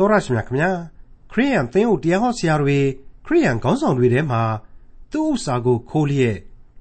[0.00, 0.70] တော်ရရှိမြခင်ဗျာ
[1.32, 2.78] ခရိယန်သင်းအုပ်တရားဟောဆရာတွေ
[3.26, 4.42] ခရိယန်ခေါင်းဆောင်တွေထဲမှာ
[5.12, 6.36] သူ့ဥစ္စာကိုခိုးလျက်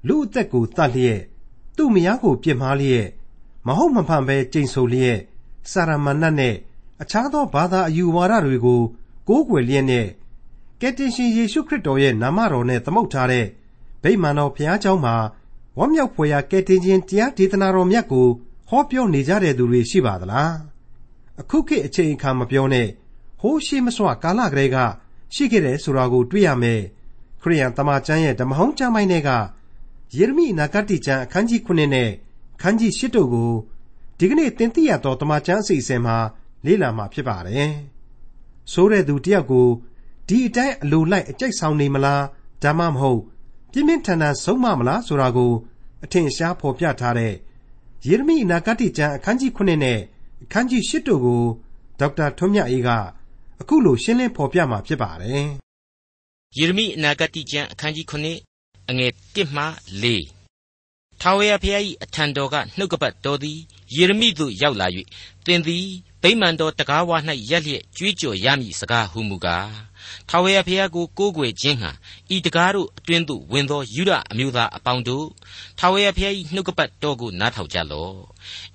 [0.07, 1.19] လူအသက်ကိုတတ်လျက်
[1.77, 3.05] သူ့မယားကိုပြစ်မှားလျက်
[3.65, 5.17] မဟုတ်မမှန်ပဲကြိမ်ဆိုလျက်
[5.71, 6.55] စာရမဏတ်နဲ့
[7.01, 8.81] အခြားသောဘာသာအယူဝါဒတွေကို
[9.27, 10.07] ကိုးကွယ်လျက်နဲ့
[10.81, 13.45] ကယ်တင်ရှင်ယေရှုခရစ်တော်ရဲ့နာမတော်နဲ့သမုတ်ထားတဲ့
[14.03, 15.15] ဗိမာန်တော်ဘုရားကျောင်းမှာ
[15.77, 18.27] ဝမ်းမြောက်ဖွယ်ရာကယ်တင်ခြင်းတရားဒေသနာတော်မြတ်ကို
[18.69, 20.55] ဟောပြောနေကြတဲ့သူတွေရှိပါသလား
[21.39, 22.87] အခုခေတ်အချိန်အခါမပြောနဲ့
[23.41, 24.77] ဟိုးရှိမစွာကာလကလေးက
[25.33, 26.81] ရှိခဲ့တယ်ဆိုတာကိုတွေ့ရမယ်
[27.41, 29.29] ခရိယန်တမန်ကျမ်းရဲ့ဓမ္မဟောင်းကျမ်းပိုင်းတွေက
[30.17, 32.09] ယေရမိနာဂတိကျမ်းအခန်းကြီး9နဲ့
[32.61, 33.51] ခန်းကြီး10တို့ကို
[34.17, 36.17] ဒီကနေ့သင်သိရသောတမန်ကျမ်းအစီအစဉ်မှာ
[36.65, 37.73] လေ့လာမှာဖြစ်ပါတယ်
[38.71, 39.67] ဆိုးတဲ့သူတယောက်ကို
[40.27, 42.23] ဒီအတိုင်းအလိုလိုက်အကြိုက်ဆောင်နေမလား
[42.63, 43.21] ဒါမှမဟုတ်
[43.71, 45.51] ပြင်းပြင်းထန်ထန်ဆုံးမမလားဆိုတာကို
[46.03, 47.33] အထင်ရှားဖော်ပြထားတဲ့
[48.07, 49.99] ယေရမိအနာဂတိကျမ်းအခန်းကြီး9နဲ့
[50.43, 51.43] အခန်းကြီး10တို့ကို
[51.99, 52.89] ဒေါက်တာထွန်းမြတ်အေးက
[53.61, 55.47] အခုလိုရှင်းလင်းဖော်ပြมาဖြစ်ပါတယ်။
[56.57, 59.65] ယေရမိအနာဂတိကျမ်းအခန်းကြီး9အငယ်1မှ
[60.01, 63.59] 4ထာဝရဘုရား၏အထံတော်ကနှုတ်ကပတ်တော်သည်
[63.95, 64.87] ယေရမိသို့ရောက်လာ၍
[65.45, 65.85] သင်သည်
[66.21, 67.11] ဗိမာန်တော်တကားဝ၌
[67.49, 69.88] ရက်လျက်ကြွေးကြော်ရမည်စကားဟုမူကား
[70.29, 71.91] ထာဝရဘုရားကိုကိုးကွယ်ခြင်းဟာ
[72.35, 75.25] ဤတကားတို့အတွင်းသို့ဝင်သောယူဒအမျိုးသားအပေါင်းတို့
[75.79, 78.13] ထာဝရဘုရား၏နှုတ်ကပတ်တော်ကိုနားထောင်ကြလော့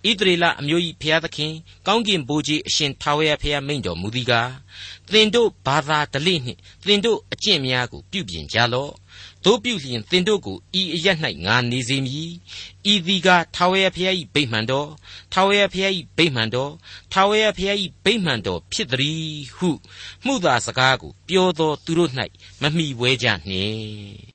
[0.08, 1.52] ဣသရေလအမျိုး၏ဘုရားသခင်
[1.86, 4.50] ကောင်းကင်ဘိုးကြီးအရှင်ထာဝရဘုရားမိန့်တော်မူသည်ကား
[5.12, 8.92] သင်တို့ဘာသာဓလေ့နှင့်သင်တို့အကျင့်များကိုပြုပြင်ကြလော့
[9.44, 11.08] တို့ပြုလျင်သင်တို့ကိုဤအရ၌
[11.46, 12.30] ငါနေစေမည်
[12.92, 14.88] ဤသည်ကထာဝရဘုရား၏ဗိမှန်တော်
[15.32, 16.72] ထာဝရဘုရား၏ဗိမှန်တော်
[17.12, 19.24] ထာဝရဘုရား၏ဗိမှန်တော်ဖြစ်သည်
[19.56, 19.70] ဟု
[20.24, 22.10] မှုသာစကားကိုပြောသောသူတို့၌
[22.62, 24.33] မမိဝဲကြနှင့်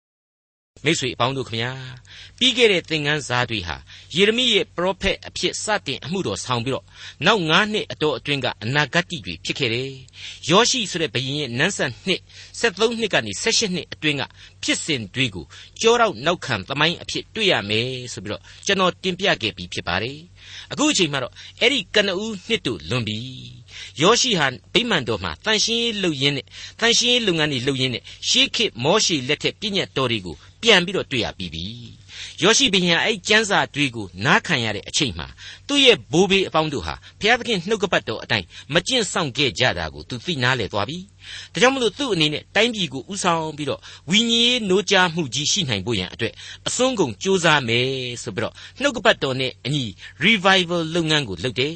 [0.84, 1.72] မိတ်ဆွေအပေါင်းတို့ခမညာ
[2.40, 3.76] ပြီးခဲ့တဲ့သင်ခန်းစာတွေဟာ
[4.16, 6.86] ယေရမိရဲ့ပရောဖက်အဖြစ်စတင်အမှုတော်ဆောင်ပြီးတော့
[7.26, 9.92] နောက်9နှစ်အတော်အတွင်းကအနာဂတ်တွေဖြစ်ခဲ့တယ်။
[10.50, 12.22] ယောရှိဆိုတဲ့ဘုရင်ရဲ့နန်းဆန်နှစ်
[12.60, 14.24] 73နှစ်ကနေ78နှစ်အတွင်းက
[14.64, 15.46] ဖြစ်စဉ်တွေကို
[15.82, 20.18] ကြောရောက်နောက်ခံသမိုင်းအဖြစ်တွေ့ရမယ်ဆိုပြီးတော့ကျွန်တော်တင်ပြခဲ့ပြီးဖြစ်ပါတယ်။
[20.72, 23.20] အခုအချိန်မှာတော့အဲ့ဒီကနဦးနှစ်တို့လွန်ပြီ။
[24.02, 26.46] ယောရှိဟာဗိမာန်တော်မှာတန်ရှင်းလုပ်ရင်းနဲ့
[26.80, 31.66] တန်ရှင်းလုပ်ငန်းတွေလုပ်ရင်းနဲ့ရှေးခေတ်မောရှိလက်ထက်ပြည့်ညတ်တော်တွေကိုပြန်ပြီးတော့တွေ့ရပြီးပြီ
[32.44, 35.28] ယောရှိဘုရင်အဲ့ကျမ်းစာတွေကိုနားခံရတဲ့အချိန်မှာ
[35.68, 40.98] သူ့ရဲ့ဘိုးဘေးအပေါင်းတို့ဟာဘုရားသခင်နှုတ်ကပတ်တော်အတိုင်းမကျင့်ဆောင်ခဲ့ကြတာကိုသူသိနာလေသွားပြီ
[41.54, 43.80] ဒါကြောင့်မလို့သူ့အနေနဲ့တိုင်းပြည်ကိုဥဆောင်ပြီးတော့
[44.10, 46.34] ဝိညာဉ်ရေးနိုးကြားမှုကြီးရှိနိုင်ဖို့ရန်အတွက်
[46.68, 47.88] အစွန်းကုန်ကြိုးစားမယ်
[48.24, 49.84] ဆိုပြီးတော့နှုတ်ကပတ်တော်နဲ့အညီ
[50.26, 51.74] revival လုပ်ငန်းကိုလုပ်တယ်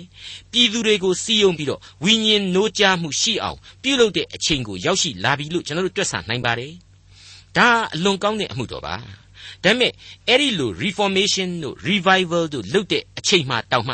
[0.52, 6.74] ပြည်သူတွေကိုစီယုံပြီးတော့ဝိညာဉ်နိုးကြားမှုရှိအောင်ပြုလုပ်တဲ့အချိန်ကိုရောက်ရှိလာပြီလို့ကျွန်တော်တို့တွက်ဆနိုင်ပါတယ်
[7.58, 8.96] ဒါအလွန်ကောင်းတဲ့အမှုတော်ပါ
[9.64, 9.92] ဒါပေမဲ့
[10.30, 13.94] အဲ့ဒီလို reformation တို့ revival တို့လုပ်တဲ့အချိန်မှတောင်မှ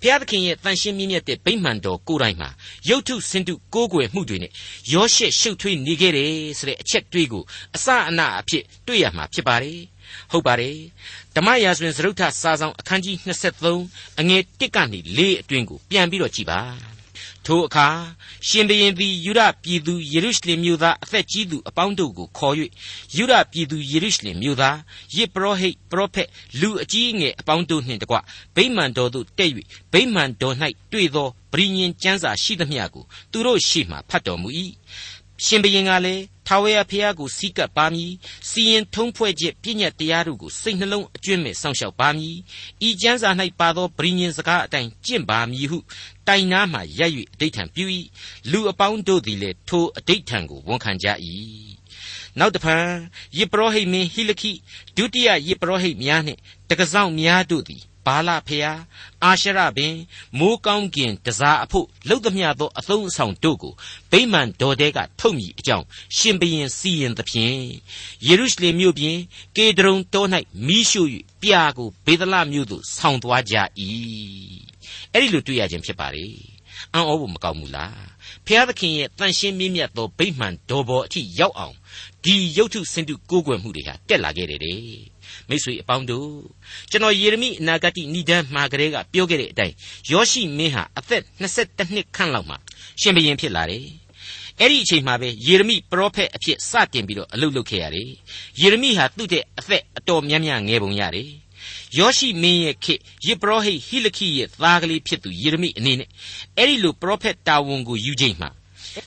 [0.00, 2.48] ဘုရားသခင်ရဲ့တန်ရှင်းမြင့်မြတ်တဲ့ဗိမာန်တော်ကိုယ်တိုင်မှာ
[2.88, 4.52] ရုပ်ထုစင်တုကိုးကွယ်မှုတွေနဲ့
[4.92, 7.42] ရောရှက်ရှုပ်ထွေးနေခဲ့တယ်ဆိုတဲ့အချက်တွေးကို
[7.76, 9.80] အစအနအဖြစ်တွေ့ရမှာဖြစ်ပါတယ်
[10.30, 10.76] ဟုတ်ပါတယ်
[11.36, 13.16] ဓမ္မရာဇဝင်စရုပ်ထစာဆောင်အခန်းကြီး
[13.68, 16.97] 23အငယ်1ကနေ4အတွင်းကိုပြန်ပြီးတော့ကြည်ပါ
[17.48, 17.86] ထိုအခါ
[18.48, 22.54] ရှင်ဘရင်သည်ယူဒပြည်သူယေရုရှလင်မြို့သားအသက်ကြီးသူအပေါင်းတို့ကိုခေါ်၍
[23.16, 24.78] ယူဒပြည်သူယေရုရှလင်မြို့သား
[25.16, 26.28] ယေပရောဟိတ်ပရောဖက်
[26.60, 28.16] လူအကြီးအငယ်အပေါင်းတို့နှင့်တကွ
[28.56, 29.50] ဗိမာန်တော်သို့တက်၍
[29.92, 30.54] ဗိမာန်တော်၌
[30.92, 34.48] တွေ့သောဗြိညင်ကျမ်းစာရှိသမျှကိုသူတို့ရှေ့မှဖတ်တော်မူ၏
[35.44, 38.12] ရှင်ဘရင်ကလည်း ထာဝရဘုရားကိုစီးကပ်ပါမည်
[38.50, 42.36] စီရင်ထုံးဖွဲ့ချက်ပြည့်ညတ်တရားတို့ကိုစိတ်နှလုံးအကျွင့်မဲ့စောင့်ရှောက်ပါမည်
[42.88, 45.78] ဤကျမ်းစာ၌ပါသောဗြိညင်စကားအတိုင်းကျင့်ပါမည်ဟု
[46.28, 47.84] တိုင်နာမှရက်၍အဋိဌံပြု၏
[48.50, 51.06] လူအပေါင်းတို့သည်လည်းထိုအဋိဌံကိုဝန်ခံကြ၏
[52.38, 52.86] နောက်တဖန်
[53.38, 54.52] ယေပရောဟိတ်မင်းဟိလခိ
[54.96, 58.78] ဒုတိယယေပရောဟိတ်များနှင့်တကစောင့်များတို့သည် ဘာလဖျား
[59.24, 59.94] အာရှရပင်
[60.38, 63.72] မိုးကောင်းကင်တစားအဖို့လှုပ်သမျှသောအသုံးအဆောင်တို့ကို
[64.10, 65.86] ဗိမာန်တော်တဲကထုတ်မိအကြောင်း
[66.16, 67.60] ရှင်ဘရင်စီရင်သဖြင့်
[68.26, 69.16] ယေရုရှလင်မြို့ပြင်
[69.56, 70.24] ကေဒရုန်တော၌
[70.66, 71.02] မိရှု၍
[71.42, 73.54] ပြာကိုဘေဒလမြို့သို့ဆောင်းသွားကြ၏
[75.12, 76.26] အဲ့ဒီလိုတွေ့ရခြင်းဖြစ်ပါလေ
[76.94, 78.08] အံ့ဩဖို့မကောင်းဘူးလား
[78.46, 81.74] ဖျားသခင်ရဲ့တန်ရှင်းမြင့်မြတ်သောဗိမာန်တော်ပေါ်အထိရောက်အောင်
[82.24, 84.80] ဒီရုပ်ထုစင်တုကိုးကွယ်မှုတွေဟာတက်လာခဲ့တယ်တဲ့
[85.48, 86.30] မိတ်ဆွေအပေါင်းတို့
[86.90, 89.74] ကျွန်တော်ယေရမိအနာဂတိဏိဒန်းမှာကလေးကပြောခဲ့တဲ့အတိုင်း
[90.10, 92.56] ယောရှိမင်းဟာအသက်22နှစ်ခန့်လောက်မှ
[93.00, 93.84] ရှင်ဘရင်ဖြစ်လာတယ်
[94.60, 98.10] အဲ့ဒီအချိန်မှာပဲယေရမိပရောဖက်အဖြစ်စတင်ပြီးတော့အလုပ်လုပ်ခဲ့ရတယ်
[98.60, 101.30] ယေရမိဟာသူ့တဲ့အသက်အတော်များများငယ်ပုံရတယ်
[101.98, 102.94] ယောရှိမင်းရဲ့ခေ
[103.26, 106.08] ယေပရောဟိတ်ဟိလခိရဲ့သားကလေးဖြစ်သူယေရမိအနေနဲ့
[106.56, 108.50] အဲ့ဒီလိုပရောဖက်တာဝန်ကိုယူချိန်မှာ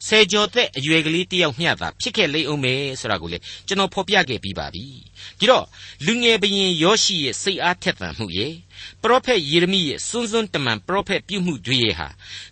[0.07, 4.85] ဆယ်ကျော်သက်အရွယ်ကလေးတယောက်မျှသာဖြစ်ခဲ့လိမ့်အောင်မယ်ဆိုတာကိုလေကျွန်တော်ဖော်ပြခဲ့ပြီးပါပြီ
[5.41, 5.65] ဒီတော့
[6.05, 8.53] လူငယ်ဘရင်ယောရှိရဲ့စိတ်အားထက်သန်မှုရဲ့
[9.01, 12.07] ပရောဖက်ယေရမိရဲ့စွန်းစွန်းတမန်ပရောဖက်ပြုမှုတွေရဲ့ဟာ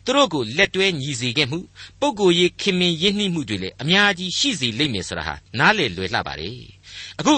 [0.06, 1.60] သူတို့ကိုလက်တွဲညီစေခဲ့မှု
[2.00, 6.58] ပုဂ္ဂိုလ်ရေးခင်မင်ရင်းနှီးမှုတွေလည်းအများကြီးရှိစေလိမ့်မယ်ဆိုတာဟာနားလေလွယ်လှပါတယ်
[7.20, 7.36] အခု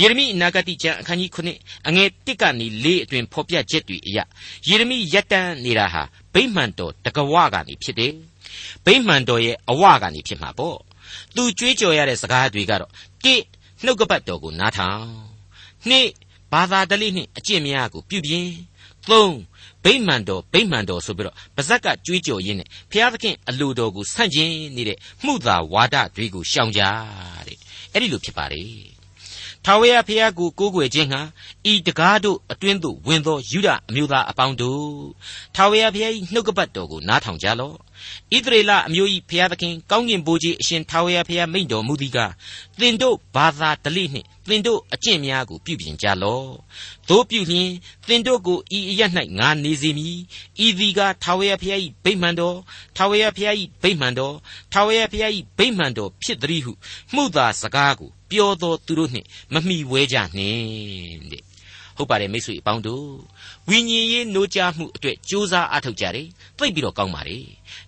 [0.00, 4.18] ယေရမိအနာဂတိကျမ်းအခန်းကြီး9အငယ်1ကနေ4အတွင်ဖော်ပြချက်တွေအရ
[4.68, 6.02] ယေရမိရက်တန်းနေတာဟာ
[6.34, 8.12] ဗိမှန်တော်တကဝကနေဖြစ်တယ်
[8.84, 10.78] ဗိမှန်တော်ရဲ့အဝကနေဖြစ်မှာပေါ့
[11.34, 12.90] သူကြွေးကြော်ရတဲ့စကားတွေကတော့
[13.24, 13.36] တိ
[13.84, 15.06] နှုတ်ကပတ်တော်ကိုနားထောင်
[15.88, 16.08] နှစ်
[16.52, 18.48] ဘာသာတလိနှင့်အကျင့်များကိုပြုပြင်
[19.08, 19.34] သုံး
[19.84, 26.82] ဗိမှန်တော်ဗိမှန်တော်ဆိုပြီးတော့ပါဇက်ကကြွေးကြော်ရင်းနဲ့ဘုရားသခင်အလိုတော်ကိုဆန့်ကျင်နေတဲ့မှုသာဝါဒတွေကိုရှောင်ကြ
[27.46, 27.58] တဲ့
[27.92, 28.62] အဲ့ဒီလိုဖြစ်ပါလေ
[29.66, 31.20] ထာဝရဘုရားကိုကိုးကွယ်ခြင်းဟာ
[31.70, 34.86] ဤတကားတို့အတွင်းသို့ဝင်သောယူဒအမျိုးသားအပေါင်းတို့
[35.54, 37.74] ထာဝရဘုရား၏နှုတ်ကပတ်တော်ကိုနားထောင်ကြလော့
[38.34, 42.32] ဣသရေလအမျိုး၏ဘုရားသခင်ကောင်းကင်ဘိုးကြီးအရှင်ထာဝရဘုရားမိန့်တော်မူသည်ကား
[42.80, 46.48] သင်တို့ဘာသာတလိနှင့်သင်တို့အကျင့်များကိုပြုပြင်ကြလော့
[47.08, 47.70] တို့ပြုလျင်
[48.08, 49.02] သင်တို့ကိုဤအရ၌
[49.38, 50.18] ငါနေစေမည်
[50.66, 52.56] ဤသည်ကားထာဝရဘုရား၏ဗိမာန်တော်
[52.96, 54.34] ထာဝရဘုရား၏ဗိမာန်တော်
[54.72, 56.72] ထာဝရဘုရား၏ဗိမာန်တော်ဖြစ်သည်ဟု
[57.14, 61.44] မှုသာစကားကို ပြောသောသူတို့နှင့်မမိဝဲကြနှင့်တဲ့
[61.96, 63.06] ဟုတ်ပါတယ်မိတ်ဆွေအပေါင်းတို့
[63.68, 67.38] ဝိညာဉ်ရေးနိုးကြားမှုအတွက်ကြိုးစားအားထုတ်ကြတယ်သိပြီးတော့ကောင်းပါလေ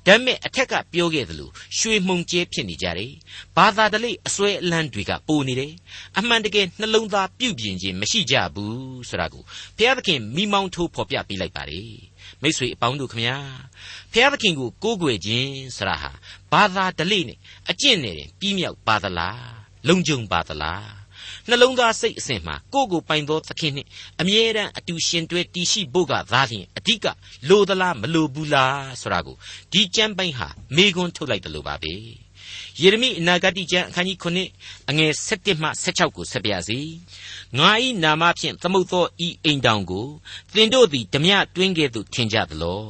[0.07, 3.13] ဒါပေမဲ့အထက်ကပြောခဲ့သလိုရွှေမှုန်ကျဲဖြစ်နေကြတယ်
[3.57, 5.73] ဘာသာတလိအစွဲအလန်းတွေကပိုနေတယ်
[6.19, 9.43] အမှန်တကယ်နှလုံးသားပြုပြင်ခြင်းမရှိကြဘူးဆိုတာကို
[9.77, 11.83] ဘုရားသခင်မိမောင်းထိုးဖော်ပြပေးလိုက်ပါလေ
[12.43, 13.37] မိတ်ဆွေအပေါင်းတို့ခမညာ
[14.13, 16.11] ဘုရားသခင်ကိုကိုးကွယ်ခြင်းဆိုတာဟာ
[16.53, 17.39] ဘာသာတလိနဲ့
[17.71, 21.05] အကျင့်နဲ့ပြီးမြောက်ပါသလား လုံခြုံပါသလား
[21.49, 23.89] နှလုံးသားစိတ်အစဉ်မှာကိုယ့်ကိုပိုင်သောသခင်နှင့်
[24.21, 27.07] အမြဲတမ်းအတူရှင်တွဲတည်ရှိဖို့ကသာလျှင်အဓိက
[27.49, 29.37] လိုသလားမလိုဘူးလားဆိုတာကို
[29.73, 31.95] ဒီကျမ်းပိုင်းဟာမေခွန်းထုတ်လိုက်တယ်လို့ပါပဲ
[32.83, 36.81] ယေရမိအနာဂတိကျမ်းအခန်းကြီး9အငယ်17မှ16ကိုဆက်ပြစီ
[37.59, 37.71] ငါ၏
[38.03, 40.07] နာမဖြင့်သမုတ်သောဤအိမ်တောင်ကို
[40.55, 42.83] သင်တို့သည်ဓမြတွင်းကဲ့သို့ထင်ကြသလော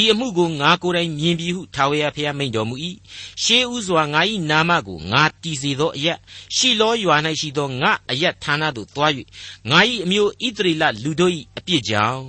[0.00, 2.76] ဤအမှုကိုငါကိုယ်တိုင်မြင်ပြီးဟုထာဝရဘုရားမိန့်တော်မူ၏
[3.42, 4.20] ရှေးဥစွာငါ၏
[4.50, 6.18] နာမကိုငါတည်စေသောအရက်
[6.56, 9.12] ရှိလောရွာ၌ရှိသောငါအရက်ဌာနသို့သွား၍
[9.70, 12.24] ငါ၏အမျိုးဣသရေလလူတို့၏အပြစ်ကြောင့်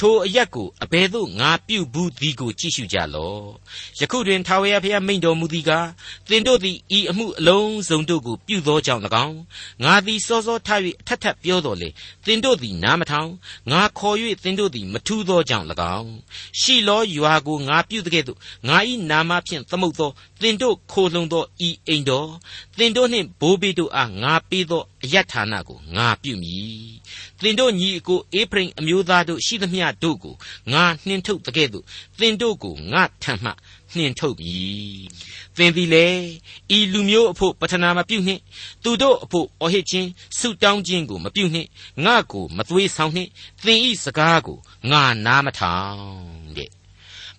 [0.00, 3.46] ထိုအရက်ကိုအဘယ်သို့ငါပြုဘူးသည်ကိုကြည့်ရှုကြလော့
[4.00, 5.88] ယခုတွင်ထာဝရဘုရားမိန့်တော်မူသည်ကား
[6.28, 9.38] သင်တို့သည်ဤအမှုအလုံးစုံတို့ကိုပြုသောကြောင့်၎င်း
[9.84, 11.88] ငါသည်စောစောထား၍အထက်ထပ်ပြောတော်လေ
[12.26, 13.30] သင်တို့သည်နားမထောင်
[13.70, 15.66] ငါခေါ်၍သင်တို့သည်မထူးသောကြောင့်၎
[15.98, 16.12] င်း
[16.60, 18.38] ရှီလောရွာကိုငါပြုတဲ့ကဲ့သို့
[18.68, 18.78] ငါ၏
[19.10, 20.10] နာမဖြင့်သမုတ်သော
[20.40, 22.28] သင်တို့ခိုလှုံသောဤအိမ်တော်
[22.78, 26.88] သင်တို့နှင့်ဘိုးဘေးတို့အားငါပေးသောအယတ်ဌာနကိုငါပြုမည်
[27.42, 30.34] သင်တို့ညီအကိုအေဖရိမ်အမျိုးသားတို့ရှိသမျှတို့ကို
[30.72, 31.84] ငါနှင်ထုတ်တဲ့ကဲ့သို့
[32.18, 33.50] သင်တို့ကိုငါထံမှ
[33.96, 35.02] နှင်ထုတ်မည်
[35.56, 36.06] သင်သည်လေ
[36.76, 38.42] ဤလူမျိုးအဖို့ပထနာမပြုနှင့်
[38.82, 40.08] သူတို့အဖို့အော်ဟစ်ခြင်း
[40.38, 41.68] ဆုတောင်းခြင်းကိုမပြုနှင့်
[42.04, 43.30] ငါကိုမသွေးဆောင်နှင့်
[43.64, 44.58] သင်ဤစကားကို
[44.90, 46.37] ငါနားမထောင်တဲ့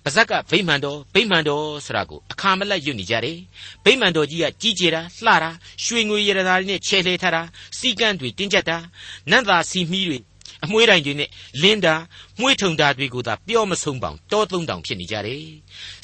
[0.09, 3.37] ပါဇက်ကဗိမာန်တော်ဗိမာန်တော်ဆိုတာကိုအခါမလက်ရွတ်နေကြတယ်
[3.85, 5.51] ဗိမာန်တော်ကြီးကကြီးကျယ်တာလှတာ
[5.83, 7.41] ရွှေငွေရတနာတွေနဲ့ချဲလှဲထားတာ
[7.77, 8.77] စီကန်းတွေတင်းကျပ်တာ
[9.31, 10.17] နတ်သားစီမီးတွေ
[10.63, 11.29] အမွှေးတိုင်တွေနဲ့
[11.61, 11.95] လင်းတာ
[12.39, 15.43] မွှေးထုံတာတွေကိုသာပြောမဆုံးပေါင်တောသုံးတောင်ဖြစ်နေကြတယ်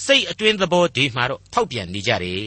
[0.06, 2.44] စိတ်အတွင်းသဘောဒီမှာတော့ဖောက်ပြန်နေကြတယ်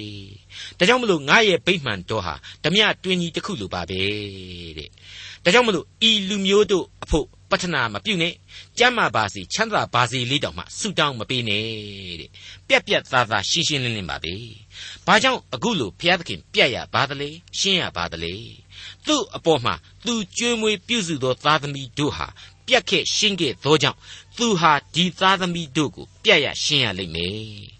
[0.78, 2.34] ဒါကြောင့်မလို့ငါရဲ့ဗိမှန်တော်ဟာ
[2.64, 4.00] ဓမြတွင်ကြီးတစ်ခုလိုပါပဲ
[4.78, 4.90] တဲ့
[5.48, 8.34] ဒါကြောင့်မလို့ဤလူမျိုးတို့အဖို့ပတ္ထနာမပြုတ်နဲ့
[8.78, 11.64] ကြမ်းမာပါစီချမ်းသာပါစီလေးတောင်မှဆုတောင်းမပေးနဲ့
[12.20, 12.30] တဲ့
[12.68, 14.34] ပြက်ပြက်သားသားရှင်းရှင်းလင်းလင်းပါပဲ
[15.06, 17.28] ဘာကြောင့်အခုလိုဘုရားသခင်ပြက်ရပါသလဲ
[17.58, 18.34] ရှင်းရပါသလဲ
[19.06, 19.74] သူ့အပေါ်မှာ
[20.06, 22.26] သူကြွေးမွေးပြုစုသောသားသမီးတို့ဟာ
[22.66, 23.98] ပြက်ခဲ့ရှင်းခဲ့သောကြောင့်
[24.36, 27.77] သူဟာဒီသားသမီးတို့ကိုပြက်ရရှင်းရလိမ့်မယ်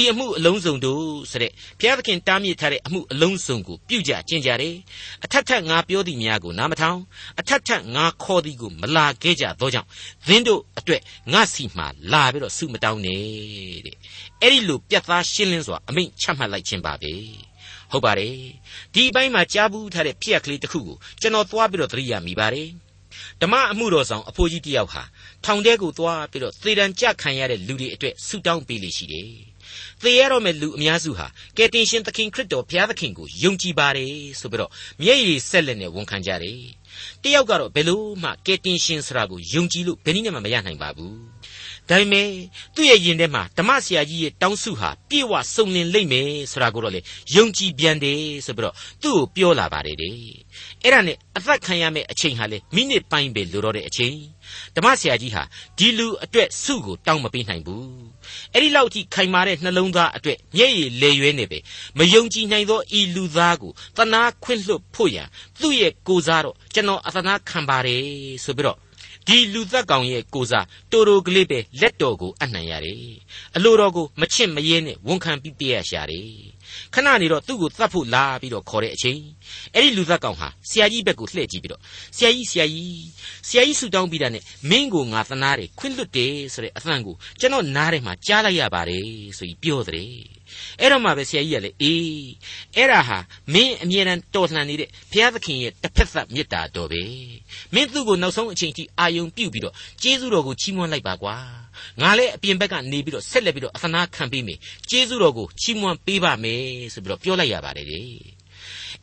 [0.00, 4.76] ဤအမှုအလုံးစုံတို့ဆိုတဲ့ဘုရားသခင်တားမြစ်ထားတဲ့အမှုအလုံးစုံကိုပြုကြကျင့်ကြတယ်
[5.24, 6.98] အထက်ထက်ငါပြောသည်များကိုနားမထောင်
[7.40, 9.88] အထက်ထက်ငါခေါ်သည်ကိုမလာခဲ့ကြသောကြောင့်
[10.26, 11.02] သင်တို့အတွက်
[11.32, 13.22] ငါစီမှလာပြီးတော့ဆုမတောင်းနဲ့
[13.86, 13.96] တဲ့
[14.42, 17.12] အဲ့ဒီလိုပြတ်သားရှင်းလင်းစွာအမိန့်ချမှတ်လိုက်ခြင်းပါပဲ
[17.90, 18.36] ဟုတ်ပါတယ်
[18.94, 22.68] ဒီအပိုင်းမှာကြားဘူးထားတဲ့ဖြစ်ရကလေးတစ်ခုကိုကျွန်တော်သွားပြီးတော့သတိရမိပါတယ်
[23.40, 25.02] ဓမ္မအမှုတော်ဆောင်အဖိုးကြီးတယောက်ဟာ
[25.44, 29.28] ထောင်ထဲကိုသွားပြီးတော့သေတံကြခံရတဲ့လူတွေအတွက်ဆုတောင်းပေးလိမ့်ရှိတယ်
[30.04, 34.70] သေရတော့မဲ့လူအများစုဟာကယ်တင်ရှင်သခင်ခရစ်တော်ဘုရားသခင်ကိုယုံကြည်ပါတယ်ဆိုပြီးတော့
[35.02, 36.60] မျက်ရည်ဆက်လက်နဲ့ဝန်ခံကြတယ်
[37.22, 41.18] တယောက်ကတော့ဘယ်လို့မှကယ်တင်ရှင်ဆိုတာကိုယုံကြည်လို့ဘယ်နည်းနဲ့မှမရနိုင်ပါဘူး
[41.88, 42.28] ဒါပေမဲ့
[42.74, 47.00] သူ့ရဲ့ယင်ထဲမှာဓမ္မဆရာကြီးရဲ့တောင်းစုဟာပြေဝစုံလင်လိမ့်မယ်ဆိုတာကိုတော့လေ
[47.36, 50.12] ယုံကြည်ပြန်တယ်ဆိုပြီးတော့သူ့ကိုပြောလာပါတယ်တဲ့
[50.82, 54.14] အဲ့ဒါနဲ့အသက်ခံရမယ့်အချိန်ဟာလေမိနစ်ပိုင်းပဲလိုတော့တဲ့အချိန်
[54.76, 55.42] ဓမ္မဆရာကြီးဟာ
[55.78, 57.86] ဒီလူအတွက်စုကိုတောင်းမပေးနိုင်ဘူး
[58.52, 61.58] အဲ့ဒီလောက်ထိခိုင်မာတဲ့နှလုံးသားအတွက်မျက်ရည်လေရွေးနေပဲ
[61.98, 65.28] မယုံကြည်နိုင်သောဤလူသားကိုတနာခွင့်လွတ်ဖို့ရန်
[65.60, 68.02] သူ့ရဲ့ကိုစားတော့ကျွန်တော်အသနာခံပါတယ်
[68.44, 68.78] ဆိုပြီးတော့
[69.26, 72.98] ဒီလူသက်ကောင်ရဲ့ကိုစားတိုတိုကလေးပဲလက်တော်ကိုအနှံ့ရတယ်
[73.56, 76.53] အလိုတော်ကိုမချင့်မရဲနဲ့ဝန်ခံပြီးပြရရှာတယ်
[76.94, 79.20] ခဏနေတော့သူ့ကိုသတ်ဖို့လာပြီးတော့ခေါ်တဲ့အချိန်
[79.74, 81.82] အဲ့ဒီလူသက်ကောင်ဟာဆရာကြီးဘက်ကိုလှည့်ကြည့်ပြီးတော့
[82.16, 83.04] ဆရာကြီးဆရာကြီး
[83.48, 89.06] ဆရာကြီးဆူတောင်းပြီးတာနဲ့မင်းကိုငါသနာတယ်ခွင့်လွတ်တယ်ဆိုတဲ့အသံကိုကျွန်တော်နားထဲမှာကြားလိုက်ရပါတယ်
[89.38, 90.34] ဆိုပြီးပြောတယ်
[90.80, 92.28] အဲ့တော့မှပဲဆရာကြီးကလည်းအေး
[92.76, 93.18] အဲ့ဒါဟာ
[93.52, 97.02] မင်းအမြဲတမ်းတော်လှန်နေတဲ့ဘုရားသခင်ရဲ့တစ်ဖက်သက်မေတ္တာတော်ပဲ
[97.74, 101.36] မင်းသူ့ကိုနောက်ဆုံးအချိန်ထိအာယုံပြုတ်ပြီးတော့ကျေးဇူးတော်ကိုချီးမွမ်းလိုက်ပါကွာ
[102.00, 104.58] ငါလည်းအပြင်ဘက်ကနေပြီးတော့ဆက်လက်ပြီးတော့အသနာခံပေးမယ်
[104.90, 106.62] ကျေးဇူးတော်ကိုချီးမွမ်းပေးပါမယ်
[106.94, 108.02] ဆိုပြီးတော့ပြောလိုက်ရပါတယ်လေ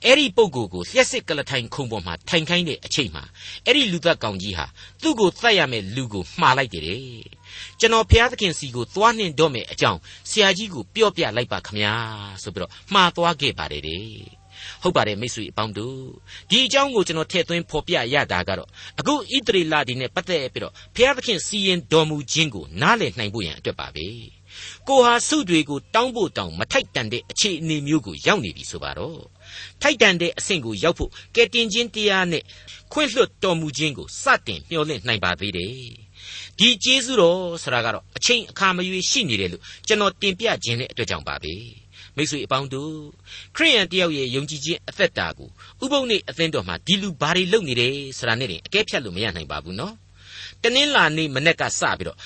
[0.06, 3.24] အဲ့ဒီပုံကိုကိုလျှက်စစ်ကလထိုင်ခုံပေါ်မှာထိုင်ခိုင်းတဲ့အချိန်မှာ
[3.66, 4.66] အဲ့ဒီလူသက်ကောင်ကြီးဟာ
[5.02, 6.84] သူ့ကိုသတ်ရမယ့်လူကိုမှားလိုက်တယ်
[7.80, 10.00] ကျွန်တော်ဘုရားသခင်စီကိုသွားနှင်တော့မယ်အကြောင်း
[10.30, 11.94] ဆရာကြီးကိုပြောပြလိုက်ပါခမညာ
[12.44, 14.41] ဆိုပြီးတော့မှားသွားခဲ့ပါတယ်တဲ့
[14.84, 16.00] ဟုတ်ပါတယ်မိတ်ဆွေအပေါင်းတို့
[16.50, 24.08] ဒီအကြောင်းကိုကျွန်တော်ထည့်သွင်းဖော်ပြရတာကတော့အခုဣတရီလာဒီနဲ့ပတ်သက်ပြီးတော့ဘုရားသခင်စီရင်တော်မူခြင်းကိုနားလည်နိုင်ဖို့ရန်အတွက်ပါပဲ
[24.88, 29.22] ကိုဟာစုတွေကိုတောင်းဖို့တောင်းမထိုက်တန်တဲ့အခြေအနေမျိုးကိုရောက်နေပြီဆိုပါတော့
[29.82, 32.44] ထိုက်တန်တဲ့အဆင့်ကိုရောက်ဖို့ကဲတင်ခြင်းတရားနဲ့
[32.94, 35.74] ခွင့်လွှတ်တော်မူခြင်းကိုစတင်မျှော်လင့်နိုင်ပါသေးတယ်
[36.60, 41.54] ဒီကျေးဇူးတော်ဆိုတာကတော့အချိန်အခါမရွေးရှိနေတယ်လို့ကျွန်တော်တင်ပြခြင်းတဲ့အတွက်ကြောင့်ပါပဲ
[42.18, 42.94] မိတ်ဆွေအပေါင်းတို့
[43.56, 45.50] ခရိယန်တယောက်ရဲ့ယုံကြည်ခြင်းအသက်တာကို
[45.84, 49.96] ဥပုံနေအသင်းတော်မှာဒီလူဘာတွေလုပ်နေတယ်ဆိုတာနဲ့တင်အကဲဖြတ်လို့မရနိုင်ပါဘူးနော်
[50.64, 52.18] တနင်္လာနေ့မနေ့ကစပြီးတော့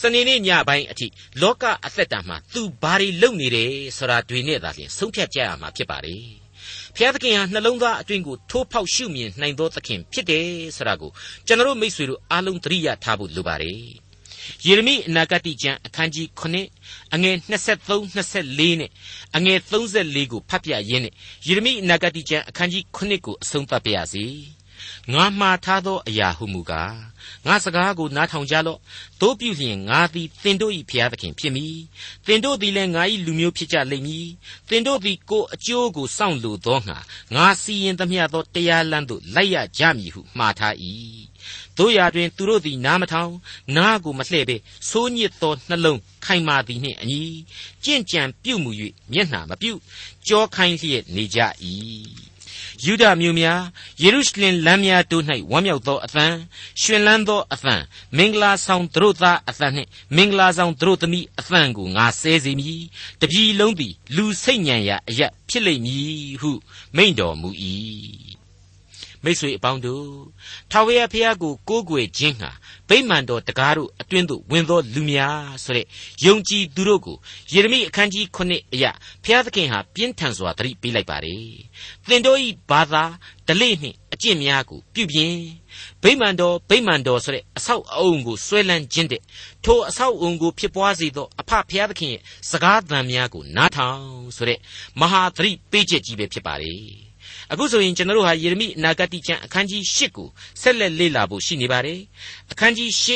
[0.00, 1.06] စနေနေ့ညပိုင်းအထိ
[1.42, 6.16] လောကအသက်တာမှာသူဘာတွေလုပ်နေတယ်ဆိုတာတွေနဲ့သာလျှင်ဆုံးဖြတ်ကြရမှာဖြစ်ပါလေ
[6.96, 10.46] ဖျားသခင်ဟာနှလုံးသားအတွင်းကိုထိုးဖောက်ရှုမြင်နိုင်သောသခင်ဖြစ်တယ်
[10.76, 11.10] ဆိုတာကို
[11.46, 14.01] ကျွန်တော်မိษွေတို့အားလုံးသတိရထားဖို့လိုပါတယ်
[14.66, 18.90] ယေရမိအနာဂတိကျမ်းအခန်းကြီး9အငယ်23 24နဲ့
[19.36, 21.12] အငယ်34ကိုဖတ်ပြရင်းနဲ့
[21.46, 24.26] ယေရမိအနာဂတိကျမ်းအခန်းကြီး9ကိုအဆုံးသတ်ပါရစေ
[25.12, 26.94] ငါမှားထားသောအရာဟုမူကား
[27.46, 28.80] ငါစကားကိုနားထောင်ကြလော့
[29.20, 31.76] တို့ပြုလျင်ငါသည်သင်တို့၏ဘုရားသခင်ဖြစ်မည်
[32.26, 34.28] သင်တို့သည်လည်းငါ၏လူမျိုးဖြစ်ကြလိမ့်မည်
[34.68, 36.98] သင်တို့သည်ကိုယ်အကျိုးကိုစောင့်လိုသောငါ
[37.34, 40.74] ငါစီရင်သမျှသောတရားလမ်းသို့လိုက်ရကြမည်ဟုမှားထား၏
[41.78, 43.32] တို့ရာတွင်သူတို့သည်နားမထောင်
[43.76, 44.56] နားကိုမလှဲ့ပဲ
[44.90, 47.22] ဆိုးညစ်သောနှလုံးခိုင်မာသည်နှင့်အညီ
[47.84, 48.70] ကြင့်ကြံပြုမှု၍
[49.12, 49.72] မျက်နှာမပြု
[50.28, 51.38] ကြောခိုင်းလျက်နေကြ၏
[52.84, 53.60] ယူဒမြို့များ
[54.02, 56.26] ယေရုရှလင်လမ်းများတို့၌ဝမ်းမြောက်သောအသံ
[56.80, 57.74] ရှင်လန်းသောအသံ
[58.16, 62.82] မင်္ဂလာဆောင်သူတို့သားအသံနှင့်မင်္ဂလာဆောင်သူတို့သမီးအသံကိုငါဆဲစေမည်
[63.20, 66.50] တပြည်လုံးသည်လူစိတ်ညံရာအရက်ဖြစ်လိမ့်မည်ဟု
[66.96, 67.48] မိန့်တော်မူ၏
[69.24, 70.06] မိတ်ဆွေအပေါင်းတို့
[70.70, 72.50] ထာဝရဘုရားကိုကိုးကွယ်ခြင်းဟာ
[72.88, 75.86] ဗိမာန်တော်တကားတို့အတွင်းသို့ဝင်သောလူများဆိုတဲ့
[76.24, 77.16] ယုံကြည်သူတို့ကို
[77.52, 78.90] ယေရမိအခန်းကြီး9အရာ
[79.24, 81.46] ဘုရားသခင်ဟာပြင်းထန်စွာသတိပေးလိုက်ပါတယ်။
[82.08, 82.38] သင်တို့၏
[82.70, 83.04] ဘာသာ
[83.48, 85.34] ဓလေ့နှင့်အကျင့်များကိုပြုပြင်
[86.02, 89.22] ဗိမာန်တော်ဗိမာန်တော်ဆိုတဲ့အဆောက်အအုံကိုဆွဲလန်းခြင်းတဲ့
[89.64, 94.02] ထိုအဆောက်အုံကိုဖြစ်ပွားစေသောအဖဘုရားသခင်ရဲ့စကားသံများကိုနားထောင်
[94.36, 94.58] ဆိုတဲ့
[95.00, 96.82] မဟာသတိပေးချက်ကြီးပဲဖြစ်ပါတယ်။
[97.52, 100.28] အခုဆိုရင်ကျွန်တော်တို့ဟာယေရမိအနာဂတိကျမ်းအခန်းကြီး၈ကို
[100.62, 102.00] ဆက်လက်လေ့လာဖို့ရှိနေပါတယ်
[102.52, 103.08] အခန်းကြီး၈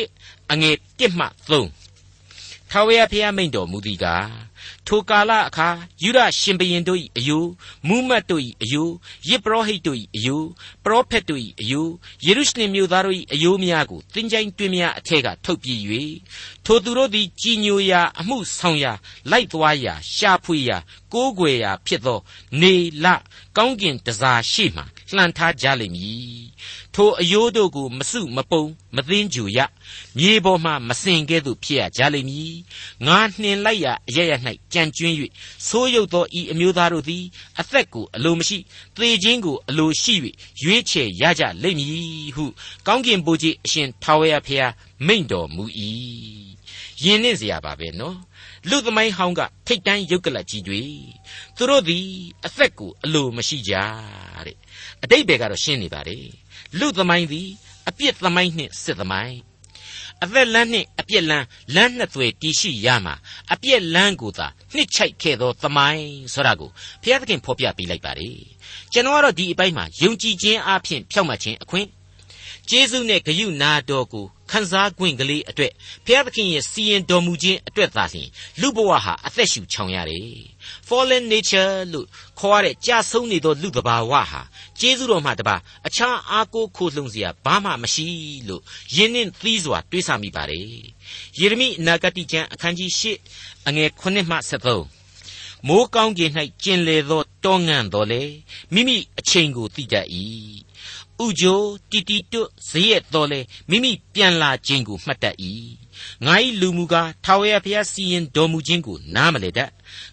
[0.52, 1.26] အငယ်၁မှ
[1.88, 4.26] 3ထာဝရဘုရားမိန့်တော်မူသည်ကား
[4.88, 5.68] ထိုကာလအခါ
[6.02, 7.44] ယူရရှင်ဘရင်တို့၏အယို
[7.88, 8.88] မူးမတ်တို့၏အယို
[9.28, 10.42] ယစ်ပရောဟိတ်တို့၏အယို
[10.84, 11.86] ပရောဖက်တို့၏အယို
[12.26, 15.70] ယေရုရှလင်မြို့သားတို့၏အယိုများကိုတင်းကြိုင်းတွင်များအထက်ကထုတ်ပြ၍
[16.64, 18.92] ထိုသူတို့သည်ကြီးညိုရာအမှုဆောင်ရာ
[19.30, 20.78] လိုက်သွားရာရှာဖွေရာ
[21.12, 22.18] ကိုးကွယ်ရာဖြစ်သော
[22.60, 22.74] နေ
[23.04, 23.06] လ
[23.56, 24.82] ကောင်းကင်တစားရှိမှ
[25.14, 26.42] လှန်ထားကြလိမ့်မည်
[26.95, 28.63] ထိုအယိုးတို့ကိုမစုမပုံ
[28.95, 29.59] မသိင်းကြူရ
[30.17, 32.55] မြေပေါ်မှမစင်ကဲ့သို့ဖြစ်ရကြလိမ့်မည်
[33.07, 34.31] ငါနှင်လိုက်ရအရရ၌
[34.73, 35.15] ကြံကျွင်း၍
[35.67, 37.23] ဆိုးရုပ်သောဤအမျိုးသားတို့သည်
[37.59, 38.57] အသက်ကိုအလိုမရှိ
[38.95, 40.15] သေခြင်းကိုအလိုရှိ၍
[40.63, 42.45] ရွေးချယ်ရကြလိမ့်မည်ဟု
[42.87, 44.73] ကောင်းကင်ဘုရားအရှင်ထာဝရဘုရား
[45.07, 45.63] မိန့်တော်မူ၏
[47.03, 48.17] ယဉ်နှင့်เสียပါပဲနော်
[48.69, 50.81] လူသမိုင်းဟောင်းကထိတ်တန်းရုပ်ကလကြီးတွေ
[51.55, 52.07] သူတို့သည်
[52.45, 53.73] အသက်ကိုအလိုမရှိကြ
[54.45, 54.57] တဲ့
[55.03, 56.17] အတိတ်ဘယ်ကတော့ရှင်းနေပါလေ
[56.78, 57.48] လူသမိုင်းသည်
[57.88, 59.38] အပြစ်သမိုင်းနှင့်စစ်သမိုင်း
[60.24, 63.14] အသက်လမ်းနှင့်အပြစ်လမ်းလမ်းနှစ်သွယ်တည်ရှိရမှာ
[63.52, 66.70] အပြစ်လမ်းကိုသာနှစ်ချိုက်ခဲ့သောသမိုင်းဆိုတာကို
[67.02, 68.30] ဘုရားသခင်ဖော်ပြပေးလိုက်ပါလေ
[68.92, 71.88] ကျွန်တော်ကတော့ဒီအပိုင်းမှာယုံကြည်ခြင်းအပြင်ဖြောက်မှတ်ခြင်းအခွင့်
[72.68, 75.72] ကျေးဇူးနဲ့ဂရုနာတော်ကို ခန်းစား권ကလေးအတွက်
[76.06, 78.28] ဘုရားသခင်ရဲ့စီရင်တော်မူခြင်းအတွက်သာလျှင်
[78.60, 80.30] လူဘဝဟာအသက်ရှူချောင်ရတယ်
[80.88, 82.06] fallen nature လို့
[82.38, 84.42] ခေါ်ရတဲ့ကြာဆုံးနေသောလူတဘာဝဟာ
[84.80, 88.06] ကျေးဇူးတော်မှတပါအခြားအားကိုးခိုလှုံစရာဘာမှမရှိ
[88.48, 88.62] လို့
[88.96, 90.64] ယင်းနှင့်သီးစွာတွေးဆမိပါတယ်
[91.38, 96.30] ယေရမိအနာဂတိကျမ်းအခန်းကြီး၈အငယ်9မှ73မိုးကောင်းကင်၌
[96.62, 98.22] ကျင်လေသောတောငံ့တော်လေ
[98.74, 100.06] မိမိအချိန်ကိုသိတတ်၏
[101.24, 105.36] ဥကြိုတီတီတွတ်ဇရက်တော်လေမိမိပြန်လာခြင်းကိုမှတ်တတ်၏
[106.26, 109.70] ငါ၏လူမူကားထာဝရဘုရားစီရင်တော်မူခြင်းကိုနားမလည်တတ်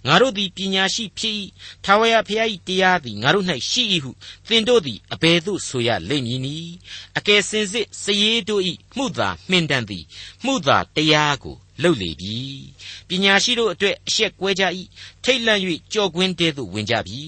[0.07, 1.36] ငါတို့သည်ပညာရှိဖြစ်၏
[1.86, 4.12] ထာဝရဘုရား၏တရားသည်ငါတို့၌ရှိ၏ဟု
[4.48, 6.74] သင်တို့သည်အဘယ်သို့ဆိုရလိမ့်မည်နည်း
[7.17, 8.63] အကယ်စင်စစ်စည်တို့၏
[8.98, 10.03] မှုသာမှင်တန်သည်
[10.45, 12.38] မှုသာတရားကိုလှုပ်လေပြီ
[13.07, 14.63] ပညာရှိတို့အတွက်အရှက်ကွဲကြ၏
[15.24, 15.62] ထိတ်လန့်၍
[15.94, 17.22] ကြော်ကွင်းတဲသို့ဝင်ကြပြီ